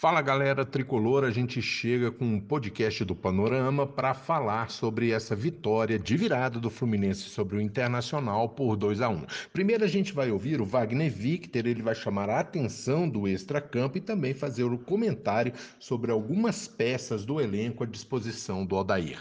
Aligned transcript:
Fala 0.00 0.22
galera 0.22 0.64
tricolor, 0.64 1.24
a 1.24 1.30
gente 1.30 1.60
chega 1.60 2.10
com 2.10 2.24
um 2.24 2.40
podcast 2.40 3.04
do 3.04 3.14
Panorama 3.14 3.86
para 3.86 4.14
falar 4.14 4.70
sobre 4.70 5.10
essa 5.10 5.36
vitória 5.36 5.98
de 5.98 6.16
virada 6.16 6.58
do 6.58 6.70
Fluminense 6.70 7.28
sobre 7.28 7.58
o 7.58 7.60
Internacional 7.60 8.48
por 8.48 8.76
2 8.76 9.02
a 9.02 9.10
1. 9.10 9.26
Primeiro 9.52 9.84
a 9.84 9.86
gente 9.86 10.14
vai 10.14 10.30
ouvir 10.30 10.58
o 10.58 10.64
Wagner 10.64 11.12
Victor, 11.12 11.66
ele 11.66 11.82
vai 11.82 11.94
chamar 11.94 12.30
a 12.30 12.40
atenção 12.40 13.06
do 13.06 13.28
extracampo 13.28 13.98
e 13.98 14.00
também 14.00 14.32
fazer 14.32 14.64
o 14.64 14.78
comentário 14.78 15.52
sobre 15.78 16.10
algumas 16.10 16.66
peças 16.66 17.26
do 17.26 17.38
elenco 17.38 17.84
à 17.84 17.86
disposição 17.86 18.64
do 18.64 18.76
Odair. 18.76 19.20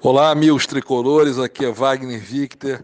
Olá, 0.00 0.30
amigos 0.30 0.66
tricolores, 0.66 1.38
aqui 1.38 1.66
é 1.66 1.70
Wagner 1.70 2.18
Victor. 2.18 2.82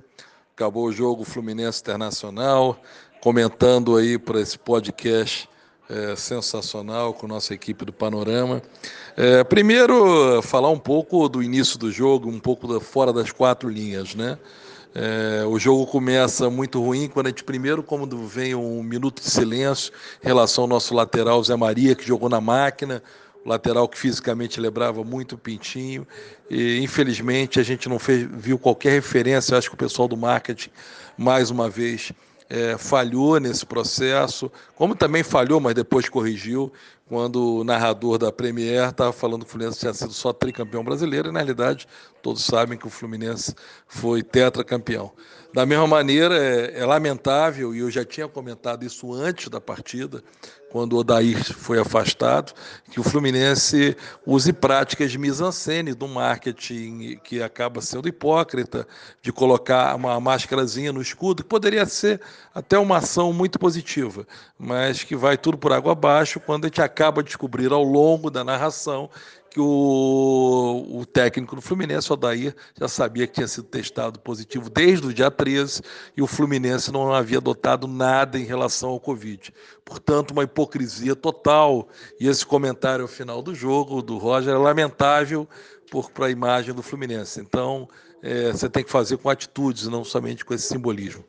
Acabou 0.55 0.85
o 0.85 0.93
jogo 0.93 1.25
Fluminense 1.25 1.81
Internacional, 1.81 2.79
comentando 3.23 3.97
aí 3.97 4.19
para 4.19 4.43
esse 4.43 4.59
podcast 4.59 5.49
é, 5.89 6.15
sensacional 6.17 7.15
com 7.15 7.27
nossa 7.27 7.55
equipe 7.55 7.85
do 7.85 7.93
Panorama. 7.93 8.63
É, 9.17 9.43
primeiro, 9.45 10.43
falar 10.43 10.71
um 10.71 10.79
pouco 10.79 11.29
do 11.29 11.43
início 11.43 11.79
do 11.79 11.91
jogo, 11.91 12.29
um 12.29 12.39
pouco 12.39 12.67
da, 12.67 12.81
fora 12.81 13.13
das 13.13 13.33
quatro 13.33 13.69
linhas, 13.69 14.15
né? 14.15 14.39
É, 14.95 15.45
o 15.47 15.59
jogo 15.59 15.87
começa 15.87 16.49
muito 16.49 16.83
ruim 16.83 17.09
quando 17.09 17.27
a 17.27 17.29
gente 17.31 17.45
primeiro, 17.45 17.83
quando 17.83 18.27
vem 18.27 18.55
um 18.55 18.83
minuto 18.83 19.23
de 19.23 19.31
silêncio 19.31 19.93
em 20.23 20.27
relação 20.27 20.65
ao 20.65 20.69
nosso 20.69 20.95
lateral 20.95 21.43
Zé 21.45 21.55
Maria, 21.57 21.95
que 21.95 22.07
jogou 22.07 22.29
na 22.29 22.41
máquina, 22.41 23.03
o 23.45 23.49
lateral 23.49 23.89
que 23.89 23.99
fisicamente 23.99 24.61
lembrava 24.61 25.05
muito 25.05 25.35
o 25.35 25.39
Pintinho, 25.39 26.07
e 26.51 26.81
infelizmente 26.81 27.61
a 27.61 27.63
gente 27.63 27.89
não 27.89 27.99
fez, 27.99 28.27
viu 28.31 28.59
qualquer 28.59 28.93
referência, 28.93 29.57
acho 29.57 29.69
que 29.69 29.75
o 29.75 29.79
pessoal 29.79 30.09
do 30.09 30.17
marketing, 30.17 30.71
mais 31.17 31.51
uma 31.51 31.69
vez, 31.69 32.13
é, 32.49 32.79
falhou 32.79 33.39
nesse 33.39 33.67
processo, 33.67 34.51
como 34.75 34.95
também 34.95 35.23
falhou, 35.23 35.61
mas 35.61 35.75
depois 35.75 36.09
corrigiu, 36.09 36.73
quando 37.09 37.61
o 37.61 37.65
narrador 37.65 38.19
da 38.19 38.31
Premier 38.31 38.91
estava 38.91 39.13
falando 39.13 39.45
que 39.45 39.49
o 39.49 39.51
Fluminense 39.51 39.81
tinha 39.81 39.95
sido 39.95 40.13
só 40.13 40.31
tricampeão 40.33 40.85
brasileiro, 40.85 41.31
e 41.31 41.33
na 41.33 41.39
realidade 41.39 41.89
todos 42.23 42.45
sabem 42.45 42.77
que 42.77 42.87
o 42.87 42.91
Fluminense 42.91 43.55
foi 43.87 44.23
tetracampeão. 44.23 45.11
Da 45.55 45.65
mesma 45.65 45.87
maneira, 45.87 46.37
é, 46.37 46.81
é 46.81 46.85
lamentável, 46.85 47.75
e 47.75 47.79
eu 47.79 47.91
já 47.91 48.05
tinha 48.05 48.29
comentado 48.29 48.85
isso 48.85 49.15
antes 49.15 49.49
da 49.49 49.59
partida, 49.59 50.23
quando 50.71 50.93
o 50.93 50.99
Odair 50.99 51.43
foi 51.55 51.79
afastado, 51.79 52.53
que 52.91 53.01
o 53.01 53.03
Fluminense 53.03 53.97
use 54.27 54.53
práticas 54.53 55.11
de 55.11 55.17
mise-en-scène 55.17 55.95
do 55.95 56.07
marketing 56.07 57.19
que 57.25 57.43
acaba 57.43 57.81
sendo 57.81 58.07
hipócrita, 58.07 58.87
de 59.23 59.33
colocar 59.33 59.97
uma 59.97 60.21
máscarazinha 60.21 60.93
no 60.93 61.01
escudo, 61.01 61.43
que 61.43 61.49
poderia 61.49 61.87
ser 61.87 62.21
até 62.55 62.79
uma 62.79 62.99
ação 62.99 63.33
muito 63.33 63.59
positiva, 63.59 64.27
mas 64.59 65.03
que 65.03 65.17
vai 65.17 65.39
tudo 65.39 65.57
por 65.57 65.73
água 65.73 65.93
abaixo 65.93 66.39
quando 66.39 66.67
a 66.67 66.69
gente 66.69 66.83
acaba 66.83 66.98
de 66.99 67.23
descobrir 67.25 67.73
ao 67.73 67.83
longo 67.83 68.31
da 68.31 68.43
narração 68.43 69.09
que 69.51 69.61
o, 69.61 70.87
o 70.91 71.07
técnico 71.07 71.57
do 71.57 71.63
Fluminense, 71.63 72.11
o 72.11 72.13
Odair, 72.13 72.55
já 72.79 72.87
sabia 72.87 73.27
que 73.27 73.35
tinha 73.35 73.49
sido 73.49 73.65
testado 73.65 74.19
positivo 74.19 74.69
desde 74.69 75.07
o 75.07 75.15
dia 75.15 75.31
13 75.31 75.81
e 76.17 76.21
o 76.21 76.27
Fluminense 76.27 76.93
não 76.93 77.13
havia 77.13 77.39
adotado 77.39 77.87
nada 77.87 78.39
em 78.39 78.45
relação 78.45 78.91
ao 78.91 79.01
Covid. 79.01 79.55
Portanto, 79.85 80.33
uma 80.33 80.43
hipocrisia 80.43 81.17
total. 81.17 81.89
E 82.21 82.29
esse 82.29 82.45
comentário 82.45 83.03
ao 83.03 83.09
final 83.09 83.41
do 83.41 83.55
jogo 83.55 84.03
do 84.03 84.19
Roger 84.19 84.55
é 84.55 84.59
lamentável 84.59 85.49
para 86.13 86.27
a 86.27 86.31
imagem 86.31 86.75
do 86.75 86.83
Fluminense. 86.83 87.41
Então, 87.41 87.89
é, 88.23 88.53
você 88.53 88.69
tem 88.69 88.85
que 88.85 88.91
fazer 88.91 89.17
com 89.17 89.31
atitudes, 89.31 89.87
não 89.87 90.05
somente 90.05 90.45
com 90.45 90.53
esse 90.53 90.69
simbolismo. 90.69 91.25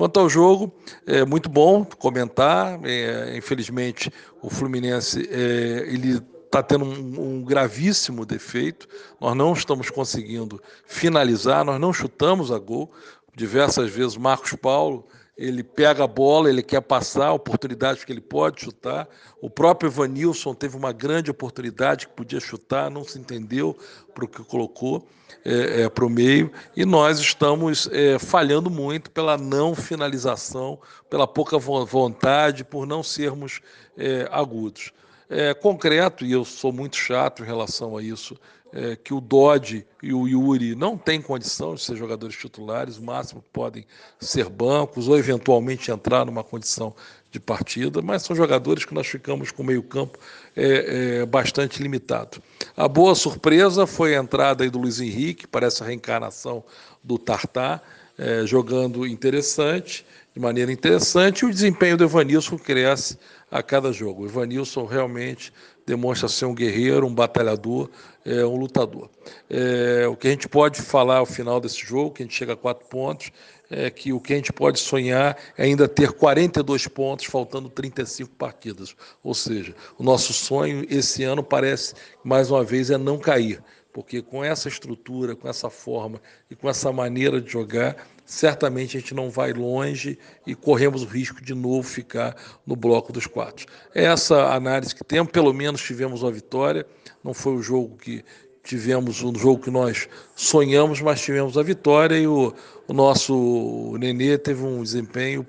Quanto 0.00 0.18
ao 0.18 0.30
jogo, 0.30 0.72
é 1.06 1.26
muito 1.26 1.50
bom 1.50 1.84
comentar. 1.84 2.80
É, 2.84 3.36
infelizmente, 3.36 4.10
o 4.40 4.48
Fluminense 4.48 5.28
é, 5.30 5.84
ele 5.92 6.22
está 6.46 6.62
tendo 6.62 6.86
um, 6.86 7.20
um, 7.20 7.44
gravíssimo 7.44 8.24
defeito. 8.24 8.88
Nós 9.20 9.36
não 9.36 9.52
estamos 9.52 9.90
conseguindo 9.90 10.58
finalizar, 10.86 11.66
nós 11.66 11.78
não 11.78 11.92
chutamos 11.92 12.50
a 12.50 12.58
gol. 12.58 12.90
Diversas 13.36 13.90
vezes, 13.90 14.16
Marcos 14.16 14.54
Paulo 14.54 15.06
ele 15.40 15.64
pega 15.64 16.04
a 16.04 16.06
bola, 16.06 16.50
ele 16.50 16.62
quer 16.62 16.82
passar, 16.82 17.32
oportunidade 17.32 18.04
que 18.04 18.12
ele 18.12 18.20
pode 18.20 18.60
chutar. 18.60 19.08
O 19.40 19.48
próprio 19.48 19.88
Evanilson 19.88 20.52
teve 20.52 20.76
uma 20.76 20.92
grande 20.92 21.30
oportunidade 21.30 22.06
que 22.06 22.12
podia 22.12 22.38
chutar, 22.38 22.90
não 22.90 23.04
se 23.04 23.18
entendeu 23.18 23.74
para 24.12 24.26
o 24.26 24.28
que 24.28 24.44
colocou 24.44 25.08
é, 25.42 25.84
é, 25.84 25.88
para 25.88 26.04
o 26.04 26.10
meio. 26.10 26.52
E 26.76 26.84
nós 26.84 27.18
estamos 27.18 27.88
é, 27.90 28.18
falhando 28.18 28.68
muito 28.68 29.10
pela 29.10 29.38
não 29.38 29.74
finalização, 29.74 30.78
pela 31.08 31.26
pouca 31.26 31.56
vontade, 31.58 32.62
por 32.62 32.86
não 32.86 33.02
sermos 33.02 33.62
é, 33.96 34.28
agudos 34.30 34.92
é, 35.30 35.54
concreto, 35.54 36.24
e 36.24 36.32
eu 36.32 36.44
sou 36.44 36.72
muito 36.72 36.96
chato 36.96 37.42
em 37.42 37.46
relação 37.46 37.96
a 37.96 38.02
isso, 38.02 38.36
é, 38.72 38.96
que 38.96 39.12
o 39.14 39.20
Dodge 39.20 39.86
e 40.02 40.12
o 40.12 40.28
Yuri 40.28 40.74
não 40.74 40.96
têm 40.96 41.20
condição 41.20 41.74
de 41.74 41.82
ser 41.82 41.96
jogadores 41.96 42.36
titulares, 42.36 42.98
o 42.98 43.02
máximo 43.02 43.42
podem 43.52 43.84
ser 44.18 44.48
bancos 44.48 45.08
ou 45.08 45.18
eventualmente 45.18 45.90
entrar 45.90 46.24
numa 46.24 46.44
condição 46.44 46.94
de 47.30 47.38
partida, 47.38 48.02
mas 48.02 48.22
são 48.22 48.34
jogadores 48.34 48.84
que 48.84 48.94
nós 48.94 49.06
ficamos 49.06 49.52
com 49.52 49.62
meio 49.62 49.82
campo 49.82 50.18
é, 50.56 51.20
é, 51.20 51.26
bastante 51.26 51.82
limitado. 51.82 52.42
A 52.76 52.88
boa 52.88 53.14
surpresa 53.14 53.86
foi 53.86 54.16
a 54.16 54.20
entrada 54.20 54.68
do 54.68 54.78
Luiz 54.78 55.00
Henrique, 55.00 55.46
parece 55.46 55.82
a 55.82 55.86
reencarnação 55.86 56.64
do 57.02 57.18
Tartar, 57.18 57.82
é, 58.20 58.46
jogando 58.46 59.06
interessante, 59.06 60.04
de 60.34 60.38
maneira 60.38 60.70
interessante, 60.70 61.40
e 61.40 61.46
o 61.46 61.50
desempenho 61.50 61.96
do 61.96 62.04
Evanilson 62.04 62.58
cresce 62.58 63.18
a 63.50 63.62
cada 63.62 63.90
jogo. 63.92 64.22
O 64.22 64.26
Ivanilson 64.26 64.84
realmente 64.84 65.50
demonstra 65.86 66.28
ser 66.28 66.44
um 66.44 66.54
guerreiro, 66.54 67.06
um 67.06 67.14
batalhador, 67.14 67.88
é, 68.24 68.44
um 68.44 68.56
lutador. 68.56 69.08
É, 69.48 70.06
o 70.06 70.14
que 70.14 70.28
a 70.28 70.30
gente 70.30 70.46
pode 70.48 70.82
falar 70.82 71.16
ao 71.16 71.26
final 71.26 71.58
desse 71.60 71.80
jogo, 71.80 72.10
que 72.10 72.22
a 72.22 72.26
gente 72.26 72.36
chega 72.36 72.52
a 72.52 72.56
quatro 72.56 72.86
pontos, 72.88 73.32
é 73.70 73.88
que 73.88 74.12
o 74.12 74.20
que 74.20 74.34
a 74.34 74.36
gente 74.36 74.52
pode 74.52 74.80
sonhar 74.80 75.38
é 75.56 75.64
ainda 75.64 75.88
ter 75.88 76.12
42 76.12 76.88
pontos, 76.88 77.24
faltando 77.24 77.70
35 77.70 78.34
partidas. 78.34 78.94
Ou 79.24 79.32
seja, 79.32 79.74
o 79.98 80.02
nosso 80.02 80.34
sonho 80.34 80.84
esse 80.90 81.24
ano 81.24 81.42
parece, 81.42 81.94
mais 82.22 82.50
uma 82.50 82.62
vez, 82.62 82.90
é 82.90 82.98
não 82.98 83.18
cair 83.18 83.62
porque 83.92 84.22
com 84.22 84.44
essa 84.44 84.68
estrutura, 84.68 85.34
com 85.34 85.48
essa 85.48 85.68
forma 85.68 86.20
e 86.50 86.54
com 86.54 86.68
essa 86.68 86.92
maneira 86.92 87.40
de 87.40 87.50
jogar, 87.50 87.96
certamente 88.24 88.96
a 88.96 89.00
gente 89.00 89.14
não 89.14 89.30
vai 89.30 89.52
longe 89.52 90.18
e 90.46 90.54
corremos 90.54 91.02
o 91.02 91.06
risco 91.06 91.42
de 91.42 91.54
novo 91.54 91.82
ficar 91.82 92.36
no 92.66 92.76
bloco 92.76 93.12
dos 93.12 93.26
quatro. 93.26 93.66
É 93.94 94.04
essa 94.04 94.54
análise 94.54 94.94
que 94.94 95.04
temos, 95.04 95.32
pelo 95.32 95.52
menos 95.52 95.82
tivemos 95.82 96.22
uma 96.22 96.30
vitória, 96.30 96.86
não 97.24 97.34
foi 97.34 97.54
o 97.54 97.62
jogo 97.62 97.96
que 97.96 98.24
tivemos 98.62 99.22
um 99.22 99.34
jogo 99.34 99.62
que 99.62 99.70
nós 99.70 100.08
sonhamos, 100.36 101.00
mas 101.00 101.20
tivemos 101.20 101.56
a 101.56 101.62
vitória 101.62 102.16
e 102.16 102.26
o, 102.26 102.54
o 102.86 102.92
nosso 102.92 103.96
Nenê 103.98 104.38
teve 104.38 104.62
um 104.62 104.82
desempenho 104.82 105.44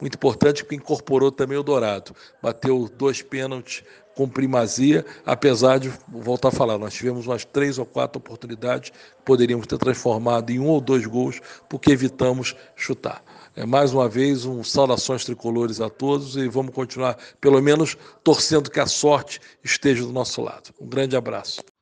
muito 0.00 0.14
importante 0.14 0.62
porque 0.62 0.76
incorporou 0.76 1.30
também 1.30 1.58
o 1.58 1.62
Dourado. 1.62 2.14
Bateu 2.42 2.88
dois 2.96 3.22
pênaltis 3.22 3.82
com 4.14 4.28
primazia, 4.28 5.04
apesar 5.26 5.78
de, 5.78 5.92
voltar 6.08 6.48
a 6.48 6.52
falar, 6.52 6.78
nós 6.78 6.94
tivemos 6.94 7.26
umas 7.26 7.44
três 7.44 7.78
ou 7.78 7.86
quatro 7.86 8.18
oportunidades 8.18 8.90
que 8.90 9.22
poderíamos 9.24 9.66
ter 9.66 9.78
transformado 9.78 10.50
em 10.50 10.58
um 10.58 10.68
ou 10.68 10.80
dois 10.80 11.06
gols, 11.06 11.40
porque 11.68 11.90
evitamos 11.90 12.54
chutar. 12.76 13.22
É, 13.56 13.64
mais 13.64 13.92
uma 13.92 14.08
vez, 14.08 14.44
um 14.44 14.64
saudações 14.64 15.24
tricolores 15.24 15.80
a 15.80 15.88
todos 15.88 16.36
e 16.36 16.48
vamos 16.48 16.74
continuar, 16.74 17.16
pelo 17.40 17.60
menos, 17.60 17.96
torcendo 18.22 18.70
que 18.70 18.80
a 18.80 18.86
sorte 18.86 19.40
esteja 19.62 20.04
do 20.04 20.12
nosso 20.12 20.42
lado. 20.42 20.70
Um 20.80 20.86
grande 20.86 21.16
abraço. 21.16 21.73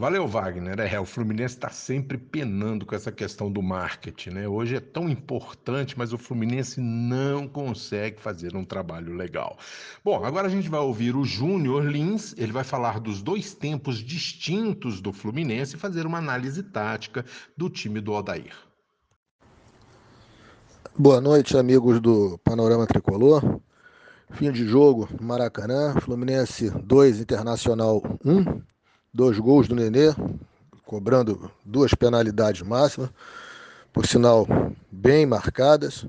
Valeu, 0.00 0.26
Wagner. 0.26 0.80
É, 0.80 0.98
o 0.98 1.04
Fluminense 1.04 1.56
está 1.56 1.68
sempre 1.68 2.16
penando 2.16 2.86
com 2.86 2.94
essa 2.94 3.12
questão 3.12 3.52
do 3.52 3.60
marketing, 3.60 4.30
né? 4.30 4.48
Hoje 4.48 4.76
é 4.76 4.80
tão 4.80 5.10
importante, 5.10 5.94
mas 5.98 6.14
o 6.14 6.16
Fluminense 6.16 6.80
não 6.80 7.46
consegue 7.46 8.18
fazer 8.18 8.56
um 8.56 8.64
trabalho 8.64 9.14
legal. 9.14 9.58
Bom, 10.02 10.24
agora 10.24 10.46
a 10.46 10.50
gente 10.50 10.70
vai 10.70 10.80
ouvir 10.80 11.14
o 11.14 11.22
Júnior 11.22 11.84
Lins, 11.84 12.34
ele 12.38 12.50
vai 12.50 12.64
falar 12.64 12.98
dos 12.98 13.20
dois 13.20 13.52
tempos 13.52 13.98
distintos 13.98 15.02
do 15.02 15.12
Fluminense 15.12 15.76
e 15.76 15.78
fazer 15.78 16.06
uma 16.06 16.16
análise 16.16 16.62
tática 16.62 17.22
do 17.54 17.68
time 17.68 18.00
do 18.00 18.12
Odair. 18.12 18.54
Boa 20.96 21.20
noite, 21.20 21.58
amigos 21.58 22.00
do 22.00 22.38
Panorama 22.42 22.86
Tricolor. 22.86 23.60
Fim 24.30 24.50
de 24.50 24.66
jogo, 24.66 25.10
Maracanã, 25.20 25.94
Fluminense 26.00 26.70
2, 26.70 27.20
Internacional 27.20 28.00
1 28.24 28.69
dois 29.12 29.38
gols 29.38 29.68
do 29.68 29.74
Nenê, 29.74 30.14
cobrando 30.84 31.50
duas 31.64 31.94
penalidades 31.94 32.62
máximas, 32.62 33.10
por 33.92 34.06
sinal 34.06 34.46
bem 34.90 35.26
marcadas. 35.26 36.06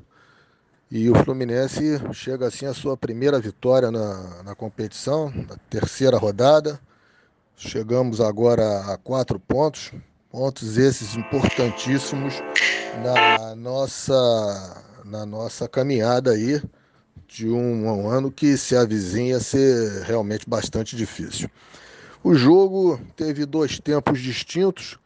E 0.89 1.09
o 1.09 1.15
Fluminense 1.23 1.99
chega 2.13 2.47
assim 2.47 2.65
à 2.65 2.73
sua 2.73 2.97
primeira 2.97 3.39
vitória 3.39 3.89
na, 3.89 4.43
na 4.43 4.55
competição, 4.55 5.31
na 5.31 5.55
terceira 5.69 6.17
rodada. 6.17 6.79
Chegamos 7.55 8.19
agora 8.19 8.91
a 8.91 8.97
quatro 8.97 9.39
pontos, 9.39 9.91
pontos 10.29 10.77
esses 10.77 11.15
importantíssimos 11.15 12.33
na 12.91 13.55
nossa, 13.55 14.83
na 15.05 15.25
nossa 15.25 15.67
caminhada 15.67 16.31
aí 16.31 16.61
de 17.27 17.47
um, 17.47 17.85
um 17.85 18.09
ano 18.09 18.29
que 18.29 18.57
se 18.57 18.75
avizinha 18.75 19.39
ser 19.39 20.03
realmente 20.03 20.49
bastante 20.49 20.95
difícil. 20.97 21.49
O 22.23 22.35
jogo 22.35 22.99
teve 23.15 23.47
dois 23.47 23.79
tempos 23.79 24.19
distintos, 24.19 24.99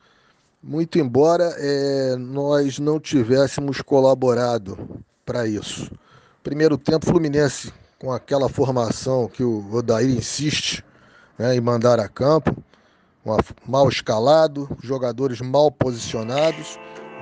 muito 0.61 0.99
embora 0.99 1.55
é, 1.57 2.17
nós 2.17 2.77
não 2.77 2.99
tivéssemos 2.99 3.81
colaborado 3.81 5.01
para 5.25 5.47
isso. 5.47 5.89
Primeiro 6.43 6.77
tempo, 6.77 7.05
Fluminense, 7.05 7.71
com 7.97 8.11
aquela 8.11 8.49
formação 8.49 9.29
que 9.29 9.45
o 9.45 9.73
Odair 9.73 10.09
insiste 10.09 10.83
né, 11.39 11.55
em 11.55 11.61
mandar 11.61 12.01
a 12.01 12.09
campo, 12.09 12.53
mal 13.65 13.87
escalado, 13.87 14.67
jogadores 14.83 15.39
mal 15.39 15.71
posicionados, 15.71 16.77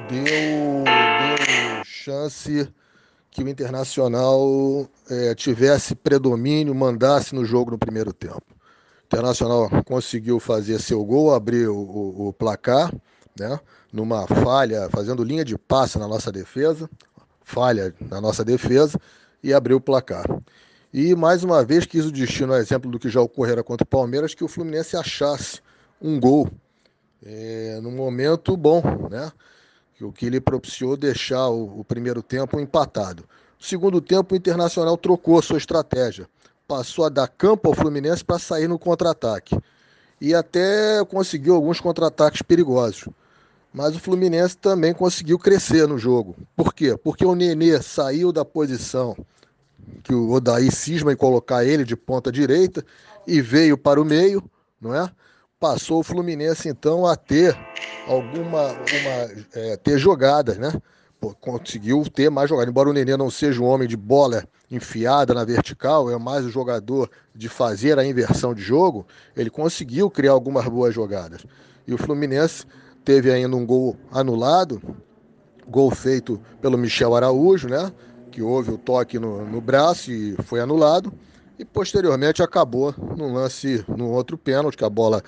deu, 0.10 0.24
deu 0.26 1.86
chance 1.86 2.68
que 3.30 3.44
o 3.44 3.48
Internacional 3.48 4.90
é, 5.08 5.36
tivesse 5.36 5.94
predomínio, 5.94 6.74
mandasse 6.74 7.36
no 7.36 7.46
jogo 7.46 7.70
no 7.70 7.78
primeiro 7.78 8.12
tempo. 8.12 8.42
Internacional 9.14 9.70
conseguiu 9.86 10.40
fazer 10.40 10.80
seu 10.80 11.06
gol, 11.06 11.36
abrir 11.36 11.68
o, 11.68 11.78
o, 11.78 12.28
o 12.30 12.34
placar, 12.34 12.92
né, 13.40 13.60
numa 13.92 14.26
falha, 14.26 14.90
fazendo 14.90 15.24
linha 15.24 15.46
de 15.46 15.56
passe 15.56 16.00
na 16.00 16.08
nossa 16.08 16.32
defesa, 16.32 16.90
falha 17.44 17.94
na 18.10 18.20
nossa 18.20 18.44
defesa 18.44 19.00
e 19.44 19.54
abriu 19.54 19.78
o 19.78 19.82
placar. 19.82 20.26
E 20.92 21.16
mais 21.16 21.44
uma 21.44 21.64
vez 21.64 21.86
quis 21.86 22.06
o 22.06 22.12
destino, 22.12 22.54
a 22.54 22.60
exemplo 22.60 22.90
do 22.90 22.98
que 22.98 23.08
já 23.08 23.22
ocorrera 23.22 23.64
contra 23.64 23.84
o 23.84 23.88
Palmeiras, 23.88 24.34
que 24.34 24.44
o 24.44 24.48
Fluminense 24.48 24.98
achasse 24.98 25.60
um 26.02 26.20
gol 26.20 26.50
é, 27.24 27.80
no 27.82 27.92
momento 27.92 28.58
bom, 28.58 28.82
né? 29.12 29.32
O 30.02 30.12
que 30.12 30.30
lhe 30.30 30.42
propiciou 30.42 30.98
deixar 30.98 31.48
o, 31.50 31.80
o 31.80 31.84
primeiro 31.84 32.22
tempo 32.22 32.60
empatado. 32.60 33.24
Segundo 33.60 34.02
tempo, 34.02 34.34
o 34.34 34.38
Internacional 34.38 34.98
trocou 34.98 35.42
sua 35.42 35.58
estratégia. 35.58 36.28
Passou 36.74 37.06
a 37.06 37.10
dar 37.10 37.28
campo 37.28 37.70
ao 37.70 37.76
Fluminense 37.76 38.26
para 38.26 38.40
sair 38.40 38.68
no 38.68 38.80
contra-ataque. 38.80 39.56
E 40.20 40.34
até 40.34 41.06
conseguiu 41.06 41.54
alguns 41.54 41.80
contra-ataques 41.80 42.42
perigosos. 42.42 43.08
Mas 43.72 43.96
o 43.96 44.00
Fluminense 44.00 44.58
também 44.58 44.92
conseguiu 44.92 45.38
crescer 45.38 45.88
no 45.88 46.00
jogo. 46.00 46.36
Por 46.56 46.74
quê? 46.74 46.98
Porque 46.98 47.24
o 47.24 47.36
Nenê 47.36 47.80
saiu 47.80 48.32
da 48.32 48.44
posição 48.44 49.16
que 50.02 50.16
o 50.16 50.32
Odaí 50.32 50.72
cisma 50.72 51.14
em 51.14 51.16
colocar 51.16 51.64
ele 51.64 51.84
de 51.84 51.96
ponta 51.96 52.32
direita 52.32 52.84
e 53.28 53.40
veio 53.40 53.78
para 53.78 54.02
o 54.02 54.06
meio, 54.06 54.44
não 54.82 54.96
é? 54.96 55.08
Passou 55.60 56.00
o 56.00 56.04
Fluminense 56.04 56.68
então 56.68 57.06
a 57.06 57.16
ter 57.16 57.56
alguma 58.08 58.72
uma, 58.72 59.44
é, 59.54 59.78
ter 59.78 60.00
jogadas, 60.00 60.58
né? 60.58 60.74
Conseguiu 61.40 62.04
ter 62.14 62.30
mais 62.30 62.50
jogadas. 62.50 62.70
Embora 62.70 62.90
o 62.90 62.94
Nenê 62.94 63.16
não 63.16 63.30
seja 63.30 63.62
um 63.62 63.66
homem 63.66 63.88
de 63.88 63.96
bola 63.96 64.44
enfiada 64.70 65.34
na 65.34 65.46
vertical, 65.46 66.10
é 66.10 66.18
mais 66.18 66.46
o 66.46 66.50
jogador 66.50 67.10
de 67.36 67.48
fazer 67.48 68.00
a 68.00 68.06
inversão 68.06 68.54
de 68.54 68.62
jogo, 68.62 69.06
ele 69.36 69.50
conseguiu 69.50 70.10
criar 70.10 70.32
algumas 70.32 70.66
boas 70.68 70.94
jogadas. 70.94 71.46
E 71.88 71.94
o 71.94 71.98
Fluminense 71.98 72.66
teve 73.06 73.32
ainda 73.32 73.56
um 73.56 73.66
gol 73.66 73.96
anulado, 74.12 74.82
gol 75.68 75.92
feito 75.92 76.40
pelo 76.62 76.78
Michel 76.78 77.16
Araújo, 77.16 77.68
né? 77.68 77.92
Que 78.32 78.42
houve 78.42 78.72
o 78.72 78.78
toque 78.78 79.20
no, 79.20 79.46
no 79.46 79.62
braço 79.62 80.12
e 80.12 80.36
foi 80.44 80.60
anulado. 80.60 81.14
E 81.58 81.64
posteriormente 81.64 82.42
acabou 82.42 82.94
num 83.16 83.34
lance, 83.34 83.86
num 83.88 84.10
outro 84.12 84.38
pênalti, 84.38 84.78
que 84.78 84.84
a 84.84 84.90
bola, 84.90 85.22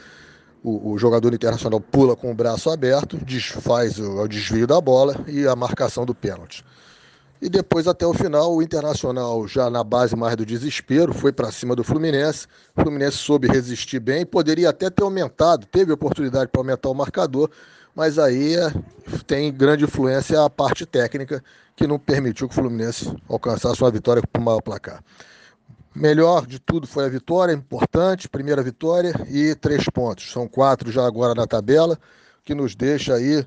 o, 0.66 0.94
o 0.94 0.98
jogador 0.98 1.32
internacional 1.32 1.80
pula 1.80 2.16
com 2.16 2.32
o 2.32 2.34
braço 2.34 2.72
aberto, 2.72 3.18
desfaz 3.18 4.00
o, 4.00 4.24
o 4.24 4.28
desvio 4.28 4.66
da 4.66 4.82
bola 4.82 5.16
e 5.28 5.48
a 5.48 5.56
marcação 5.56 6.06
do 6.06 6.16
pênalti. 6.16 6.66
E 7.40 7.48
depois, 7.48 7.88
até 7.88 8.08
o 8.08 8.14
final, 8.14 8.56
o 8.56 8.64
Internacional, 8.64 9.48
já 9.48 9.70
na 9.70 9.84
base 9.84 10.16
mais 10.16 10.36
do 10.36 10.46
desespero, 10.46 11.14
foi 11.14 11.32
para 11.32 11.52
cima 11.52 11.76
do 11.76 11.84
Fluminense. 11.84 12.48
O 12.76 12.82
Fluminense 12.82 13.18
soube 13.18 13.48
resistir 13.48 14.00
bem, 14.00 14.26
poderia 14.26 14.70
até 14.70 14.90
ter 14.90 15.04
aumentado, 15.04 15.68
teve 15.68 15.92
oportunidade 15.92 16.50
para 16.50 16.62
aumentar 16.62 16.90
o 16.90 16.96
marcador, 16.96 17.52
mas 17.94 18.18
aí 18.18 18.56
é, 18.56 18.74
tem 19.28 19.54
grande 19.54 19.84
influência 19.84 20.44
a 20.44 20.50
parte 20.50 20.86
técnica, 20.86 21.44
que 21.76 21.86
não 21.86 22.00
permitiu 22.00 22.48
que 22.48 22.58
o 22.58 22.62
Fluminense 22.62 23.14
alcançasse 23.30 23.84
uma 23.84 23.92
vitória 23.92 24.24
por 24.32 24.42
maior 24.42 24.62
placar. 24.62 25.04
Melhor 25.96 26.46
de 26.46 26.60
tudo 26.60 26.86
foi 26.86 27.06
a 27.06 27.10
vitória, 27.10 27.54
importante, 27.54 28.28
primeira 28.28 28.62
vitória 28.62 29.14
e 29.30 29.56
três 29.56 29.86
pontos. 29.86 30.30
São 30.30 30.46
quatro 30.46 30.92
já 30.92 31.06
agora 31.08 31.34
na 31.34 31.48
tabela, 31.48 31.98
que 32.44 32.54
nos 32.54 32.76
deixa 32.76 33.14
aí 33.14 33.46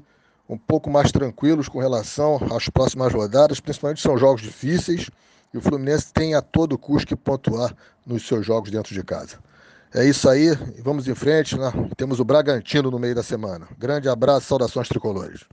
um 0.49 0.57
pouco 0.57 0.89
mais 0.89 1.13
tranquilos 1.13 1.69
com 1.69 1.79
relação 1.79 2.41
às 2.57 2.71
próximas 2.71 3.13
rodadas, 3.13 3.61
principalmente 3.61 4.01
são 4.01 4.17
jogos 4.17 4.41
difíceis 4.41 5.11
e 5.53 5.59
o 5.59 5.61
Fluminense 5.61 6.11
tem 6.11 6.35
a 6.35 6.41
todo 6.41 6.79
custo 6.79 7.09
que 7.09 7.17
pontuar 7.17 7.77
nos 8.07 8.27
seus 8.27 8.47
jogos 8.47 8.71
dentro 8.71 8.95
de 8.95 9.03
casa. 9.03 9.39
É 9.95 10.07
isso 10.07 10.27
aí, 10.29 10.49
vamos 10.83 11.07
em 11.07 11.15
frente, 11.15 11.59
né? 11.59 11.71
temos 11.99 12.19
o 12.19 12.25
Bragantino 12.25 12.91
no 12.91 12.99
meio 12.99 13.15
da 13.15 13.23
semana. 13.23 13.69
Grande 13.79 14.09
abraço, 14.09 14.47
saudações 14.47 14.89
tricolores. 14.89 15.45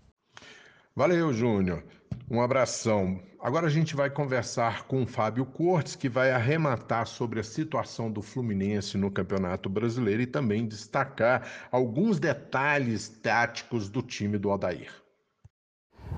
Valeu, 0.96 1.34
Júnior. 1.34 1.84
Um 2.30 2.42
abração. 2.42 3.20
Agora 3.40 3.68
a 3.68 3.70
gente 3.70 3.96
vai 3.96 4.10
conversar 4.10 4.88
com 4.88 5.04
o 5.04 5.08
Fábio 5.08 5.46
Cortes, 5.46 5.96
que 5.96 6.10
vai 6.10 6.32
arrematar 6.32 7.06
sobre 7.06 7.40
a 7.40 7.44
situação 7.44 8.12
do 8.12 8.24
Fluminense 8.24 8.98
no 8.98 9.12
Campeonato 9.12 9.70
Brasileiro 9.70 10.24
e 10.24 10.26
também 10.26 10.66
destacar 10.66 11.48
alguns 11.72 12.20
detalhes 12.20 13.08
táticos 13.08 13.88
do 13.88 14.02
time 14.02 14.40
do 14.40 14.50
Aldair. 14.50 14.90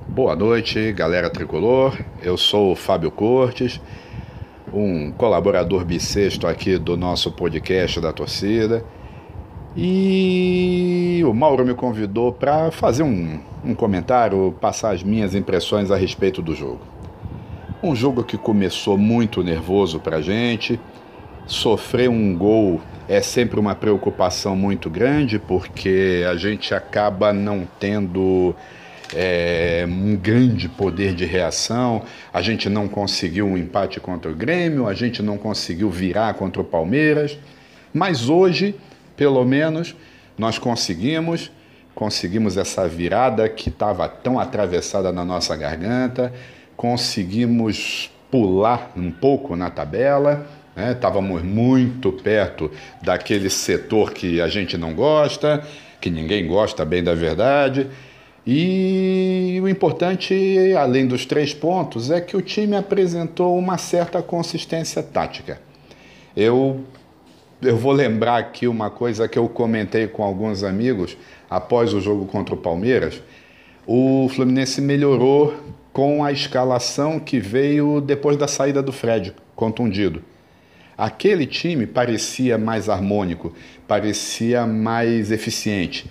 Boa 0.07 0.33
noite, 0.33 0.93
galera 0.93 1.29
tricolor. 1.29 1.97
Eu 2.23 2.37
sou 2.37 2.71
o 2.71 2.75
Fábio 2.75 3.11
Cortes, 3.11 3.81
um 4.73 5.11
colaborador 5.11 5.83
bissexto 5.83 6.47
aqui 6.47 6.77
do 6.77 6.95
nosso 6.95 7.33
podcast 7.33 7.99
da 7.99 8.13
torcida. 8.13 8.85
E 9.79 11.21
o 11.23 11.31
Mauro 11.35 11.63
me 11.63 11.75
convidou 11.75 12.31
para 12.31 12.71
fazer 12.71 13.03
um, 13.03 13.39
um 13.63 13.75
comentário, 13.75 14.55
passar 14.59 14.95
as 14.95 15.03
minhas 15.03 15.35
impressões 15.35 15.91
a 15.91 15.95
respeito 15.95 16.41
do 16.41 16.55
jogo. 16.55 16.79
Um 17.83 17.95
jogo 17.95 18.23
que 18.23 18.39
começou 18.39 18.97
muito 18.97 19.43
nervoso 19.43 19.99
para 19.99 20.17
a 20.17 20.21
gente. 20.21 20.79
Sofrer 21.45 22.09
um 22.09 22.35
gol 22.35 22.81
é 23.07 23.21
sempre 23.21 23.59
uma 23.59 23.75
preocupação 23.75 24.55
muito 24.55 24.89
grande, 24.89 25.37
porque 25.37 26.25
a 26.27 26.35
gente 26.35 26.73
acaba 26.73 27.31
não 27.31 27.67
tendo 27.79 28.55
é, 29.13 29.85
um 29.87 30.15
grande 30.15 30.67
poder 30.67 31.13
de 31.13 31.23
reação. 31.23 32.01
A 32.33 32.41
gente 32.41 32.67
não 32.67 32.87
conseguiu 32.87 33.45
um 33.45 33.55
empate 33.55 33.99
contra 33.99 34.31
o 34.31 34.33
Grêmio, 34.33 34.87
a 34.87 34.95
gente 34.95 35.21
não 35.21 35.37
conseguiu 35.37 35.91
virar 35.91 36.33
contra 36.33 36.63
o 36.63 36.65
Palmeiras. 36.65 37.37
Mas 37.93 38.27
hoje, 38.27 38.75
pelo 39.17 39.43
menos, 39.43 39.93
nós 40.37 40.57
conseguimos. 40.57 41.51
Conseguimos 41.93 42.55
essa 42.55 42.87
virada 42.87 43.49
que 43.49 43.69
estava 43.69 44.07
tão 44.07 44.39
atravessada 44.39 45.11
na 45.11 45.25
nossa 45.25 45.55
garganta 45.55 46.31
conseguimos 46.77 48.11
pular 48.29 48.93
um 48.95 49.11
pouco 49.11 49.55
na 49.55 49.69
tabela, 49.69 50.47
né? 50.75 50.91
estávamos 50.91 51.41
muito 51.41 52.13
perto 52.13 52.71
daquele 53.01 53.49
setor 53.49 54.13
que 54.13 54.39
a 54.39 54.47
gente 54.47 54.77
não 54.77 54.93
gosta, 54.93 55.65
que 55.99 56.09
ninguém 56.11 56.45
gosta 56.45 56.85
bem 56.85 57.03
da 57.03 57.15
verdade. 57.15 57.87
E 58.45 59.59
o 59.61 59.67
importante, 59.67 60.73
além 60.77 61.05
dos 61.05 61.25
três 61.25 61.53
pontos, 61.53 62.11
é 62.11 62.21
que 62.21 62.37
o 62.37 62.41
time 62.41 62.77
apresentou 62.77 63.57
uma 63.57 63.77
certa 63.77 64.21
consistência 64.21 65.01
tática. 65.01 65.59
Eu, 66.35 66.81
eu 67.61 67.77
vou 67.77 67.91
lembrar 67.91 68.37
aqui 68.37 68.67
uma 68.67 68.89
coisa 68.89 69.27
que 69.27 69.37
eu 69.37 69.47
comentei 69.49 70.07
com 70.07 70.23
alguns 70.23 70.63
amigos 70.63 71.17
após 71.49 71.93
o 71.93 71.99
jogo 71.99 72.25
contra 72.25 72.53
o 72.53 72.57
Palmeiras. 72.57 73.21
O 73.85 74.29
Fluminense 74.29 74.81
melhorou 74.81 75.55
com 75.91 76.23
a 76.23 76.31
escalação 76.31 77.19
que 77.19 77.39
veio 77.39 77.99
depois 77.99 78.37
da 78.37 78.47
saída 78.47 78.83
do 78.83 78.91
Fred, 78.91 79.33
contundido. 79.55 80.21
Aquele 80.95 81.45
time 81.45 81.87
parecia 81.87 82.57
mais 82.57 82.89
harmônico, 82.89 83.53
parecia 83.87 84.65
mais 84.65 85.31
eficiente. 85.31 86.09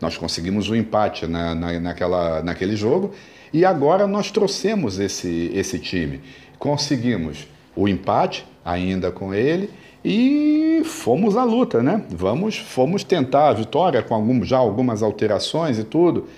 Nós 0.00 0.18
conseguimos 0.18 0.68
o 0.68 0.72
um 0.72 0.76
empate 0.76 1.26
na, 1.26 1.54
na, 1.54 1.80
naquela, 1.80 2.42
naquele 2.42 2.76
jogo 2.76 3.12
e 3.52 3.64
agora 3.64 4.06
nós 4.06 4.30
trouxemos 4.30 4.98
esse, 4.98 5.50
esse 5.54 5.78
time. 5.78 6.20
Conseguimos 6.58 7.46
o 7.76 7.88
empate 7.88 8.46
ainda 8.64 9.10
com 9.10 9.32
ele 9.32 9.70
e 10.04 10.73
fomos 10.84 11.36
à 11.36 11.42
luta, 11.42 11.82
né? 11.82 12.04
Vamos, 12.10 12.56
fomos 12.56 13.02
tentar 13.02 13.48
a 13.48 13.52
vitória 13.52 14.02
com 14.02 14.14
algum, 14.14 14.44
já 14.44 14.58
algumas 14.58 15.02
alterações 15.02 15.78
e 15.78 15.84
tudo 15.84 16.28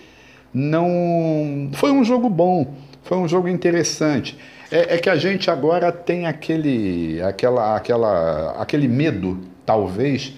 não. 0.56 1.68
Foi 1.74 1.90
um 1.90 2.02
jogo 2.02 2.30
bom, 2.30 2.74
foi 3.02 3.18
um 3.18 3.28
jogo 3.28 3.46
interessante. 3.46 4.38
É, 4.70 4.94
é, 4.94 4.98
que 4.98 5.10
a 5.10 5.16
gente 5.16 5.50
agora 5.50 5.92
tem 5.92 6.26
aquele, 6.26 7.20
aquela, 7.22 7.76
aquela, 7.76 8.50
aquele 8.52 8.88
medo, 8.88 9.38
talvez, 9.64 10.32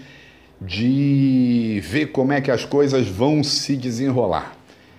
de 0.60 1.80
ver 1.84 2.06
como 2.06 2.32
é 2.32 2.40
que 2.40 2.50
as 2.50 2.64
coisas 2.64 3.06
vão 3.06 3.42
se 3.44 3.76
desenrolar. 3.76 4.54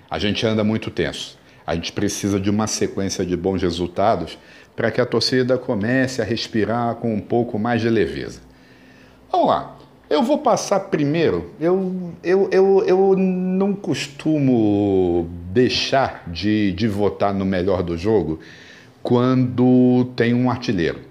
A 0.09 0.17
gente 0.17 0.45
anda 0.47 0.63
muito 0.63 0.89
tenso. 0.89 1.37
A 1.67 1.75
gente 1.75 1.91
precisa 1.91 2.39
de 2.39 2.49
uma 2.49 2.65
sequência 2.65 3.23
de 3.23 3.37
bons 3.37 3.61
resultados 3.61 4.39
para 4.75 4.89
que 4.89 5.01
a 5.01 5.05
torcida 5.05 5.57
comece 5.57 6.21
a 6.21 6.25
respirar 6.25 6.95
com 6.95 7.13
um 7.13 7.19
pouco 7.19 7.59
mais 7.59 7.81
de 7.81 7.89
leveza. 7.89 8.39
Vamos 9.31 9.47
lá. 9.47 9.77
Eu 10.09 10.23
vou 10.23 10.39
passar 10.39 10.79
primeiro. 10.79 11.51
Eu, 11.59 12.13
eu, 12.23 12.49
eu, 12.51 12.83
eu 12.85 13.15
não 13.15 13.73
costumo 13.73 15.29
deixar 15.51 16.23
de, 16.27 16.71
de 16.71 16.87
votar 16.87 17.33
no 17.33 17.45
melhor 17.45 17.83
do 17.83 17.95
jogo 17.95 18.39
quando 19.03 20.05
tem 20.15 20.33
um 20.33 20.49
artilheiro. 20.49 21.01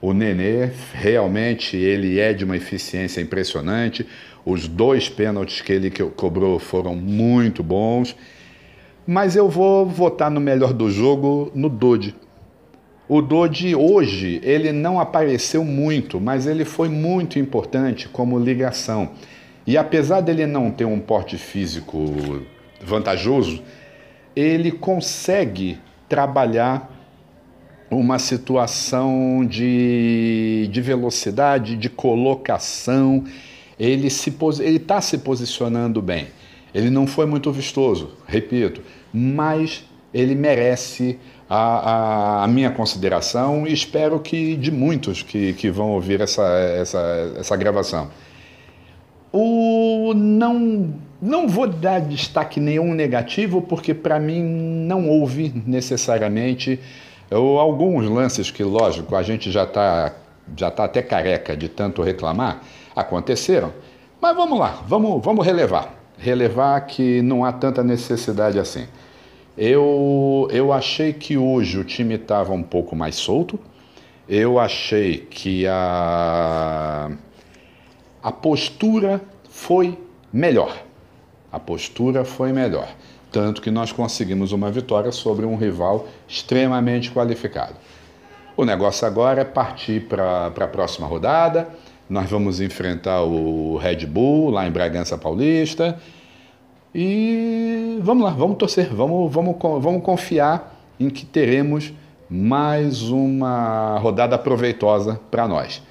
O 0.00 0.12
Nenê 0.12 0.70
realmente 0.92 1.78
ele 1.78 2.18
é 2.18 2.34
de 2.34 2.44
uma 2.44 2.56
eficiência 2.56 3.22
impressionante. 3.22 4.06
Os 4.44 4.68
dois 4.68 5.08
pênaltis 5.08 5.62
que 5.62 5.72
ele 5.72 5.90
cobrou 5.90 6.58
foram 6.58 6.94
muito 6.94 7.62
bons. 7.62 8.14
Mas 9.06 9.36
eu 9.36 9.48
vou 9.48 9.86
votar 9.86 10.30
no 10.30 10.40
melhor 10.40 10.74
do 10.74 10.90
jogo 10.90 11.50
no 11.54 11.70
Dodi. 11.70 12.14
O 13.06 13.20
Dodi 13.20 13.74
hoje, 13.74 14.40
ele 14.42 14.72
não 14.72 14.98
apareceu 14.98 15.62
muito, 15.62 16.18
mas 16.18 16.46
ele 16.46 16.64
foi 16.64 16.88
muito 16.88 17.38
importante 17.38 18.08
como 18.08 18.38
ligação. 18.38 19.10
E 19.66 19.76
apesar 19.76 20.22
dele 20.22 20.46
não 20.46 20.70
ter 20.70 20.86
um 20.86 20.98
porte 20.98 21.36
físico 21.36 22.42
vantajoso, 22.80 23.62
ele 24.34 24.72
consegue 24.72 25.78
trabalhar 26.08 26.90
uma 27.90 28.18
situação 28.18 29.44
de, 29.46 30.68
de 30.72 30.80
velocidade, 30.80 31.76
de 31.76 31.90
colocação. 31.90 33.24
Ele 33.78 34.06
está 34.06 35.00
se 35.02 35.18
posicionando 35.18 36.00
bem. 36.00 36.28
Ele 36.74 36.88
não 36.88 37.06
foi 37.06 37.26
muito 37.26 37.52
vistoso, 37.52 38.16
repito, 38.26 38.82
mas 39.12 39.84
ele 40.12 40.34
merece 40.34 41.18
a, 41.54 41.90
a, 42.40 42.44
a, 42.44 42.48
minha 42.48 42.70
consideração 42.70 43.66
e 43.66 43.72
espero 43.72 44.18
que 44.18 44.56
de 44.56 44.72
muitos 44.72 45.22
que, 45.22 45.52
que 45.52 45.70
vão 45.70 45.90
ouvir 45.92 46.20
essa, 46.20 46.42
essa, 46.42 47.32
essa 47.38 47.56
gravação. 47.56 48.10
O 49.32 50.12
não, 50.14 50.94
não 51.22 51.46
vou 51.48 51.68
dar 51.68 52.00
destaque 52.00 52.58
nenhum 52.58 52.92
negativo, 52.92 53.62
porque 53.62 53.94
para 53.94 54.18
mim 54.18 54.42
não 54.42 55.08
houve 55.08 55.52
necessariamente 55.66 56.80
ou 57.30 57.58
alguns 57.58 58.08
lances 58.08 58.50
que, 58.50 58.62
lógico, 58.62 59.14
a 59.14 59.22
gente 59.22 59.50
já 59.50 59.64
está 59.64 60.12
já 60.56 60.70
tá 60.70 60.84
até 60.84 61.00
careca 61.02 61.56
de 61.56 61.68
tanto 61.68 62.02
reclamar, 62.02 62.62
aconteceram. 62.94 63.72
Mas 64.20 64.36
vamos 64.36 64.58
lá, 64.58 64.82
vamos, 64.86 65.24
vamos 65.24 65.44
relevar. 65.44 65.94
Relevar 66.18 66.80
que 66.82 67.22
não 67.22 67.44
há 67.44 67.52
tanta 67.52 67.82
necessidade 67.82 68.58
assim. 68.58 68.86
Eu, 69.56 70.48
eu 70.50 70.72
achei 70.72 71.12
que 71.12 71.36
hoje 71.36 71.78
o 71.78 71.84
time 71.84 72.14
estava 72.14 72.52
um 72.52 72.62
pouco 72.62 72.96
mais 72.96 73.14
solto. 73.14 73.58
Eu 74.28 74.58
achei 74.58 75.18
que 75.18 75.64
a, 75.66 77.10
a 78.22 78.32
postura 78.32 79.20
foi 79.48 79.96
melhor. 80.32 80.76
A 81.52 81.60
postura 81.60 82.24
foi 82.24 82.52
melhor. 82.52 82.88
Tanto 83.30 83.62
que 83.62 83.70
nós 83.70 83.92
conseguimos 83.92 84.50
uma 84.50 84.70
vitória 84.72 85.12
sobre 85.12 85.46
um 85.46 85.56
rival 85.56 86.08
extremamente 86.26 87.12
qualificado. 87.12 87.74
O 88.56 88.64
negócio 88.64 89.06
agora 89.06 89.42
é 89.42 89.44
partir 89.44 90.08
para 90.08 90.46
a 90.46 90.68
próxima 90.68 91.06
rodada. 91.06 91.68
Nós 92.10 92.28
vamos 92.28 92.60
enfrentar 92.60 93.22
o 93.22 93.76
Red 93.76 94.06
Bull 94.06 94.50
lá 94.50 94.66
em 94.66 94.70
Bragança 94.70 95.16
Paulista 95.16 96.00
e 96.94 97.98
vamos 98.02 98.22
lá, 98.22 98.30
vamos 98.30 98.56
torcer, 98.56 98.88
vamos, 98.94 99.32
vamos, 99.32 99.56
vamos 99.60 100.02
confiar 100.02 100.78
em 101.00 101.10
que 101.10 101.26
teremos 101.26 101.92
mais 102.30 103.02
uma 103.02 103.98
rodada 103.98 104.38
proveitosa 104.38 105.20
para 105.30 105.48
nós. 105.48 105.82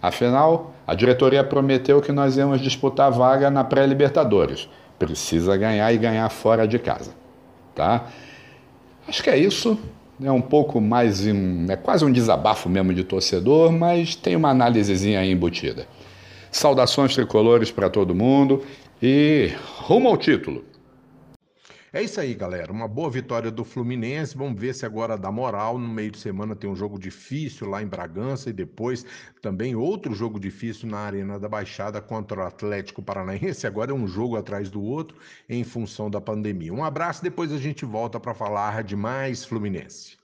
Afinal, 0.00 0.72
a 0.86 0.94
diretoria 0.94 1.42
prometeu 1.42 2.00
que 2.00 2.12
nós 2.12 2.36
íamos 2.36 2.60
disputar 2.60 3.10
vaga 3.10 3.50
na 3.50 3.64
pré-Libertadores. 3.64 4.68
Precisa 4.98 5.56
ganhar 5.56 5.92
e 5.92 5.98
ganhar 5.98 6.28
fora 6.28 6.66
de 6.66 6.78
casa, 6.78 7.12
tá? 7.74 8.06
Acho 9.06 9.22
que 9.22 9.30
é 9.30 9.36
isso. 9.36 9.76
É 10.22 10.30
um 10.30 10.40
pouco 10.40 10.80
mais, 10.80 11.26
um, 11.26 11.66
é 11.68 11.74
quase 11.74 12.04
um 12.04 12.12
desabafo 12.12 12.68
mesmo 12.68 12.94
de 12.94 13.02
torcedor, 13.02 13.72
mas 13.72 14.14
tem 14.14 14.36
uma 14.36 14.50
análisezinha 14.50 15.18
aí 15.18 15.32
embutida. 15.32 15.86
Saudações 16.52 17.14
tricolores 17.14 17.70
para 17.70 17.88
todo 17.88 18.14
mundo 18.14 18.62
e 19.00 19.50
rumo 19.78 20.06
ao 20.06 20.18
título. 20.18 20.62
É 21.94 22.02
isso 22.02 22.20
aí, 22.20 22.34
galera. 22.34 22.70
Uma 22.70 22.86
boa 22.86 23.10
vitória 23.10 23.50
do 23.50 23.64
Fluminense. 23.64 24.36
Vamos 24.36 24.60
ver 24.60 24.74
se 24.74 24.84
agora 24.84 25.16
dá 25.16 25.32
moral. 25.32 25.78
No 25.78 25.88
meio 25.88 26.10
de 26.10 26.18
semana 26.18 26.54
tem 26.54 26.68
um 26.68 26.76
jogo 26.76 26.98
difícil 26.98 27.68
lá 27.68 27.82
em 27.82 27.86
Bragança 27.86 28.50
e 28.50 28.52
depois 28.52 29.04
também 29.40 29.74
outro 29.74 30.14
jogo 30.14 30.38
difícil 30.38 30.88
na 30.88 30.98
Arena 30.98 31.38
da 31.38 31.48
Baixada 31.48 32.02
contra 32.02 32.40
o 32.40 32.46
Atlético 32.46 33.02
Paranaense. 33.02 33.66
Agora 33.66 33.90
é 33.90 33.94
um 33.94 34.06
jogo 34.06 34.36
atrás 34.36 34.70
do 34.70 34.82
outro 34.82 35.16
em 35.48 35.64
função 35.64 36.10
da 36.10 36.20
pandemia. 36.20 36.72
Um 36.72 36.84
abraço, 36.84 37.22
depois 37.22 37.50
a 37.50 37.58
gente 37.58 37.84
volta 37.86 38.20
para 38.20 38.34
falar 38.34 38.82
de 38.84 38.94
mais 38.94 39.42
Fluminense. 39.44 40.21